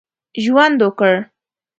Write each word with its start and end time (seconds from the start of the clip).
ژوند 0.43 0.79
وکړ. 0.85 1.13